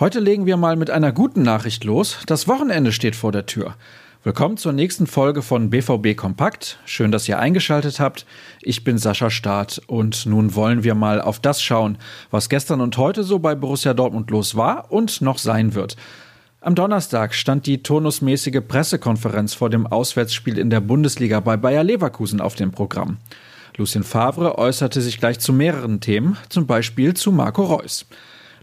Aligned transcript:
Heute 0.00 0.20
legen 0.20 0.46
wir 0.46 0.56
mal 0.56 0.76
mit 0.76 0.90
einer 0.90 1.10
guten 1.10 1.42
Nachricht 1.42 1.82
los. 1.82 2.18
Das 2.26 2.46
Wochenende 2.46 2.92
steht 2.92 3.16
vor 3.16 3.32
der 3.32 3.46
Tür. 3.46 3.74
Willkommen 4.22 4.56
zur 4.56 4.72
nächsten 4.72 5.08
Folge 5.08 5.42
von 5.42 5.70
BVB 5.70 6.16
Kompakt. 6.16 6.78
Schön, 6.84 7.10
dass 7.10 7.28
ihr 7.28 7.40
eingeschaltet 7.40 7.98
habt. 7.98 8.26
Ich 8.62 8.84
bin 8.84 8.98
Sascha 8.98 9.30
Staat 9.30 9.82
und 9.88 10.26
nun 10.26 10.54
wollen 10.54 10.84
wir 10.84 10.94
mal 10.94 11.20
auf 11.20 11.40
das 11.40 11.60
schauen, 11.60 11.98
was 12.30 12.48
gestern 12.48 12.80
und 12.80 12.96
heute 12.96 13.24
so 13.24 13.40
bei 13.40 13.56
Borussia 13.56 13.94
Dortmund 13.94 14.30
los 14.30 14.54
war 14.54 14.92
und 14.92 15.20
noch 15.20 15.38
sein 15.38 15.74
wird. 15.74 15.96
Am 16.60 16.76
Donnerstag 16.76 17.34
stand 17.34 17.66
die 17.66 17.82
turnusmäßige 17.82 18.60
Pressekonferenz 18.66 19.54
vor 19.54 19.70
dem 19.70 19.86
Auswärtsspiel 19.86 20.58
in 20.58 20.70
der 20.70 20.80
Bundesliga 20.80 21.40
bei 21.40 21.56
Bayer 21.56 21.82
Leverkusen 21.82 22.40
auf 22.40 22.54
dem 22.54 22.70
Programm. 22.70 23.18
Lucien 23.78 24.02
Favre 24.02 24.58
äußerte 24.58 25.00
sich 25.00 25.18
gleich 25.20 25.38
zu 25.38 25.52
mehreren 25.52 26.00
Themen, 26.00 26.36
zum 26.48 26.66
Beispiel 26.66 27.14
zu 27.14 27.30
Marco 27.30 27.62
Reus. 27.62 28.06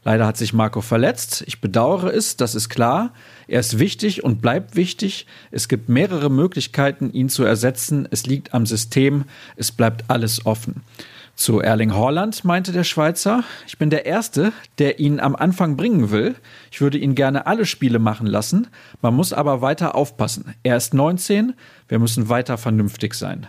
Leider 0.04 0.28
hat 0.28 0.36
sich 0.36 0.54
Marco 0.54 0.82
verletzt. 0.82 1.44
Ich 1.48 1.62
bedauere 1.62 2.14
es, 2.14 2.36
das 2.36 2.54
ist 2.54 2.68
klar. 2.68 3.14
Er 3.48 3.62
ist 3.62 3.80
wichtig 3.80 4.26
und 4.26 4.42
bleibt 4.42 4.76
wichtig. 4.76 5.26
Es 5.52 5.70
gibt 5.70 5.88
mehrere 5.88 6.30
Möglichkeiten, 6.30 7.12
ihn 7.12 7.30
zu 7.30 7.46
ersetzen. 7.46 8.08
Es 8.12 8.28
liegt 8.28 8.54
am 8.54 8.66
System. 8.66 9.24
Es 9.56 9.72
bleibt 9.72 10.04
alles 10.10 10.46
offen. 10.46 10.84
Zu 11.34 11.60
Erling 11.60 11.94
Haaland 11.94 12.44
meinte 12.44 12.72
der 12.72 12.84
Schweizer, 12.84 13.44
ich 13.68 13.78
bin 13.78 13.90
der 13.90 14.06
Erste, 14.06 14.54
der 14.80 15.00
ihn 15.00 15.20
am 15.20 15.36
Anfang 15.36 15.78
bringen 15.78 16.12
will. 16.12 16.36
Ich 16.72 16.82
würde 16.82 16.98
ihn 16.98 17.16
gerne 17.16 17.48
alle 17.48 17.66
Spiele 17.66 18.00
machen 18.00 18.28
lassen. 18.28 18.68
Man 19.02 19.16
muss 19.16 19.32
aber 19.34 19.62
weiter 19.62 19.96
aufpassen. 19.96 20.54
Er 20.64 20.76
ist 20.76 20.94
19, 20.94 21.54
wir 21.88 22.00
müssen 22.00 22.28
weiter 22.30 22.58
vernünftig 22.58 23.16
sein. 23.16 23.48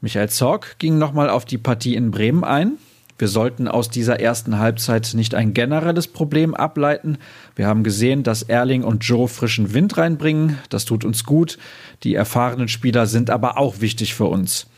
Michael 0.00 0.30
Zorg 0.30 0.78
ging 0.78 0.98
nochmal 0.98 1.28
auf 1.28 1.44
die 1.44 1.58
Partie 1.58 1.94
in 1.94 2.10
Bremen 2.10 2.42
ein. 2.44 2.78
Wir 3.18 3.28
sollten 3.28 3.68
aus 3.68 3.90
dieser 3.90 4.18
ersten 4.18 4.58
Halbzeit 4.58 5.12
nicht 5.12 5.34
ein 5.34 5.52
generelles 5.52 6.08
Problem 6.08 6.54
ableiten. 6.54 7.18
Wir 7.54 7.66
haben 7.66 7.84
gesehen, 7.84 8.22
dass 8.22 8.42
Erling 8.42 8.82
und 8.82 9.04
Joe 9.04 9.28
frischen 9.28 9.74
Wind 9.74 9.98
reinbringen. 9.98 10.56
Das 10.70 10.86
tut 10.86 11.04
uns 11.04 11.24
gut. 11.24 11.58
Die 12.02 12.14
erfahrenen 12.14 12.68
Spieler 12.68 13.06
sind 13.06 13.28
aber 13.28 13.58
auch 13.58 13.82
wichtig 13.82 14.14
für 14.14 14.24
uns. 14.24 14.68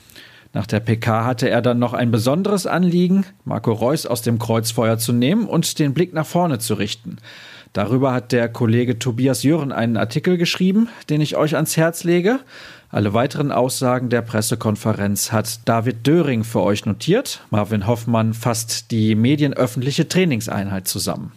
Nach 0.53 0.67
der 0.67 0.81
PK 0.81 1.25
hatte 1.25 1.49
er 1.49 1.63
dann 1.63 1.79
noch 1.79 1.93
ein 1.93 2.11
besonderes 2.11 2.67
Anliegen, 2.67 3.25
Marco 3.45 3.73
Reus 3.73 4.07
aus 4.07 4.23
dem 4.23 4.41
Kreuzfeuer 4.41 4.99
zu 4.99 5.13
nehmen 5.13 5.47
und 5.47 5.79
den 5.79 5.95
Blick 5.95 6.13
nach 6.13 6.27
vorne 6.27 6.59
zu 6.59 6.75
richten. 6.75 7.19
Darüber 7.73 8.13
hat 8.13 8.33
der 8.33 8.49
Kollege 8.51 8.99
Tobias 8.99 9.43
Jören 9.43 9.73
einen 9.73 9.97
Artikel 9.97 10.37
geschrieben, 10.37 10.89
den 11.09 11.23
ich 11.23 11.37
euch 11.37 11.55
ans 11.55 11.77
Herz 11.77 12.05
lege. 12.05 12.41
Alle 12.91 13.15
weiteren 13.15 13.51
Aussagen 13.51 14.11
der 14.11 14.21
Pressekonferenz 14.21 15.33
hat 15.33 15.67
David 15.67 16.07
Döring 16.07 16.45
für 16.45 16.63
euch 16.63 16.85
notiert. 16.85 17.41
Marvin 17.51 17.87
Hoffmann 17.87 18.35
fasst 18.35 18.91
die 18.91 19.15
medienöffentliche 19.15 20.07
Trainingseinheit 20.07 20.87
zusammen. 20.87 21.33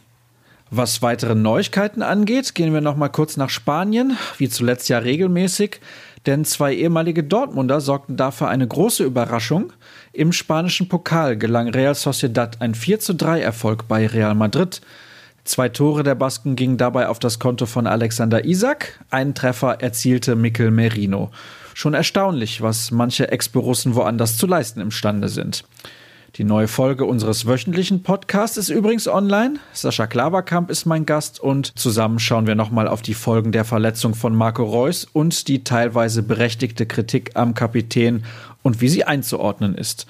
Was 0.72 1.02
weitere 1.02 1.36
Neuigkeiten 1.36 2.02
angeht, 2.02 2.54
gehen 2.54 2.74
wir 2.74 2.82
noch 2.82 2.98
mal 2.98 3.08
kurz 3.08 3.38
nach 3.38 3.50
Spanien, 3.50 4.18
wie 4.38 4.50
zuletzt 4.50 4.90
ja 4.90 4.98
regelmäßig, 4.98 5.80
denn 6.26 6.44
zwei 6.44 6.74
ehemalige 6.74 7.24
Dortmunder 7.24 7.80
sorgten 7.80 8.18
dafür 8.18 8.50
eine 8.50 8.68
große 8.68 9.06
Überraschung. 9.06 9.72
Im 10.12 10.34
spanischen 10.34 10.90
Pokal 10.90 11.38
gelang 11.38 11.70
Real 11.70 11.96
Sociedad 11.96 12.62
ein 12.62 12.76
4 12.76 13.00
zu 13.00 13.16
3 13.16 13.40
Erfolg 13.40 13.88
bei 13.88 14.08
Real 14.08 14.36
Madrid. 14.36 14.82
Zwei 15.46 15.70
Tore 15.70 16.02
der 16.02 16.16
Basken 16.16 16.56
gingen 16.56 16.78
dabei 16.78 17.08
auf 17.08 17.20
das 17.20 17.38
Konto 17.38 17.68
von 17.68 17.86
Alexander 17.86 18.46
Isak, 18.46 19.00
einen 19.12 19.36
Treffer 19.36 19.80
erzielte 19.80 20.36
Mikel 20.36 20.72
Merino. 20.72 21.30
Schon 21.76 21.94
erstaunlich, 21.94 22.64
was 22.64 22.90
manche 22.90 23.32
Ex-Borussen 23.32 23.94
woanders 23.94 24.38
zu 24.38 24.48
leisten 24.48 24.82
imstande 24.82 25.30
sind. 25.30 25.64
Die 26.38 26.44
neue 26.44 26.68
Folge 26.68 27.06
unseres 27.06 27.46
wöchentlichen 27.46 28.02
Podcasts 28.02 28.58
ist 28.58 28.70
übrigens 28.70 29.08
online. 29.08 29.60
Sascha 29.72 30.08
Klaverkamp 30.08 30.72
ist 30.72 30.86
mein 30.86 31.06
Gast 31.06 31.40
und 31.40 31.78
zusammen 31.78 32.18
schauen 32.18 32.48
wir 32.48 32.56
nochmal 32.56 32.88
auf 32.88 33.04
die 33.04 33.14
Folgen 33.14 33.52
der 33.52 33.66
Verletzung 33.66 34.16
von 34.16 34.36
Marco 34.36 34.64
Reus 34.64 35.06
und 35.06 35.48
die 35.48 35.64
teilweise 35.64 36.24
berechtigte 36.24 36.88
Kritik 36.88 37.32
am 37.36 37.54
Kapitän 37.54 38.26
und 38.64 38.82
wie 38.82 38.90
sie 38.90 39.04
einzuordnen 39.04 39.76
ist. 39.76 40.08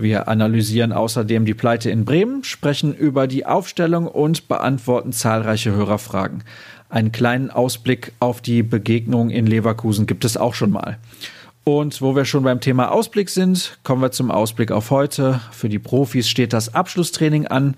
Wir 0.00 0.28
analysieren 0.28 0.92
außerdem 0.92 1.44
die 1.44 1.52
Pleite 1.52 1.90
in 1.90 2.06
Bremen, 2.06 2.42
sprechen 2.42 2.94
über 2.94 3.26
die 3.26 3.44
Aufstellung 3.44 4.06
und 4.06 4.48
beantworten 4.48 5.12
zahlreiche 5.12 5.72
Hörerfragen. 5.72 6.42
Einen 6.88 7.12
kleinen 7.12 7.50
Ausblick 7.50 8.12
auf 8.18 8.40
die 8.40 8.62
Begegnung 8.62 9.28
in 9.28 9.46
Leverkusen 9.46 10.06
gibt 10.06 10.24
es 10.24 10.38
auch 10.38 10.54
schon 10.54 10.70
mal. 10.70 10.98
Und 11.64 12.00
wo 12.00 12.16
wir 12.16 12.24
schon 12.24 12.44
beim 12.44 12.60
Thema 12.60 12.90
Ausblick 12.90 13.28
sind, 13.28 13.78
kommen 13.84 14.00
wir 14.00 14.10
zum 14.10 14.30
Ausblick 14.30 14.72
auf 14.72 14.90
heute. 14.90 15.42
Für 15.52 15.68
die 15.68 15.78
Profis 15.78 16.30
steht 16.30 16.54
das 16.54 16.74
Abschlusstraining 16.74 17.46
an. 17.46 17.76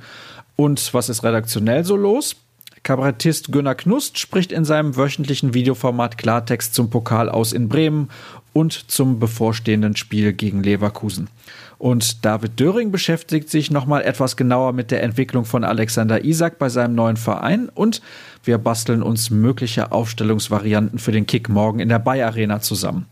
Und 0.54 0.94
was 0.94 1.08
ist 1.08 1.24
redaktionell 1.24 1.84
so 1.84 1.96
los? 1.96 2.36
Kabarettist 2.82 3.52
Gunnar 3.52 3.76
Knust 3.76 4.18
spricht 4.18 4.50
in 4.50 4.64
seinem 4.64 4.96
wöchentlichen 4.96 5.54
Videoformat 5.54 6.18
Klartext 6.18 6.74
zum 6.74 6.90
Pokal 6.90 7.28
aus 7.28 7.52
in 7.52 7.68
Bremen 7.68 8.08
und 8.52 8.72
zum 8.90 9.20
bevorstehenden 9.20 9.94
Spiel 9.94 10.32
gegen 10.32 10.64
Leverkusen. 10.64 11.28
Und 11.78 12.24
David 12.24 12.58
Döring 12.58 12.90
beschäftigt 12.90 13.50
sich 13.50 13.70
nochmal 13.70 14.02
etwas 14.02 14.36
genauer 14.36 14.72
mit 14.72 14.90
der 14.90 15.02
Entwicklung 15.02 15.44
von 15.44 15.62
Alexander 15.62 16.24
Isak 16.24 16.58
bei 16.58 16.68
seinem 16.68 16.94
neuen 16.94 17.16
Verein 17.16 17.68
und 17.68 18.02
wir 18.42 18.58
basteln 18.58 19.02
uns 19.02 19.30
mögliche 19.30 19.92
Aufstellungsvarianten 19.92 20.98
für 20.98 21.12
den 21.12 21.26
Kick 21.26 21.48
morgen 21.48 21.78
in 21.78 21.88
der 21.88 22.00
Bay 22.00 22.22
Arena 22.22 22.60
zusammen. 22.60 23.06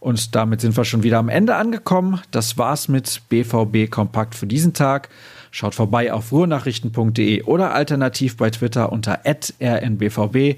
Und 0.00 0.34
damit 0.34 0.60
sind 0.60 0.76
wir 0.76 0.84
schon 0.84 1.02
wieder 1.02 1.18
am 1.18 1.28
Ende 1.28 1.56
angekommen. 1.56 2.20
Das 2.30 2.56
war's 2.56 2.88
mit 2.88 3.22
BVB 3.28 3.90
Kompakt 3.90 4.34
für 4.34 4.46
diesen 4.46 4.72
Tag. 4.72 5.08
Schaut 5.50 5.74
vorbei 5.74 6.12
auf 6.12 6.30
ruhrnachrichten.de 6.30 7.42
oder 7.42 7.74
alternativ 7.74 8.36
bei 8.36 8.50
Twitter 8.50 8.92
unter 8.92 9.20
rnbvb. 9.24 10.56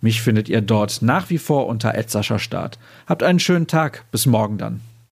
Mich 0.00 0.20
findet 0.20 0.48
ihr 0.48 0.60
dort 0.60 1.00
nach 1.00 1.30
wie 1.30 1.38
vor 1.38 1.68
unter 1.68 1.94
Start. 2.38 2.78
Habt 3.06 3.22
einen 3.22 3.38
schönen 3.38 3.68
Tag. 3.68 4.04
Bis 4.10 4.26
morgen 4.26 4.58
dann. 4.58 4.80